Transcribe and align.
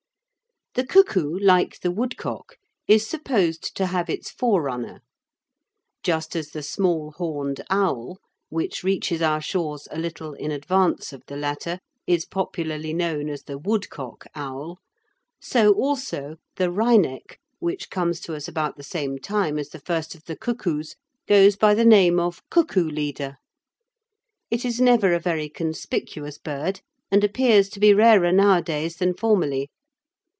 The 0.73 0.85
cuckoo, 0.87 1.37
like 1.37 1.81
the 1.81 1.91
woodcock, 1.91 2.55
is 2.87 3.05
supposed 3.05 3.75
to 3.75 3.87
have 3.87 4.09
its 4.09 4.31
forerunner. 4.31 5.01
Just 6.01 6.33
as 6.33 6.51
the 6.51 6.63
small 6.63 7.11
horned 7.17 7.59
owl, 7.69 8.19
which 8.47 8.81
reaches 8.81 9.21
our 9.21 9.41
shores 9.41 9.89
a 9.91 9.99
little 9.99 10.31
in 10.33 10.49
advance 10.49 11.11
of 11.11 11.23
the 11.27 11.35
latter, 11.35 11.79
is 12.07 12.23
popularly 12.23 12.93
known 12.93 13.27
as 13.27 13.43
the 13.43 13.57
"woodcock 13.57 14.23
owl," 14.33 14.79
so 15.41 15.73
also 15.73 16.37
the 16.55 16.71
wryneck, 16.71 17.37
which 17.59 17.89
comes 17.89 18.21
to 18.21 18.33
us 18.33 18.47
about 18.47 18.77
the 18.77 18.81
same 18.81 19.17
time 19.19 19.59
as 19.59 19.71
the 19.71 19.79
first 19.81 20.15
of 20.15 20.23
the 20.23 20.37
cuckoos, 20.37 20.95
goes 21.27 21.57
by 21.57 21.73
the 21.73 21.83
name 21.83 22.17
of 22.17 22.41
"cuckoo 22.49 22.85
leader." 22.89 23.35
It 24.49 24.63
is 24.63 24.79
never 24.79 25.11
a 25.13 25.19
very 25.19 25.49
conspicuous 25.49 26.37
bird, 26.37 26.79
and 27.11 27.25
appears 27.25 27.67
to 27.71 27.79
be 27.81 27.93
rarer 27.93 28.31
nowadays 28.31 28.95
than 28.95 29.13
formerly. 29.17 29.67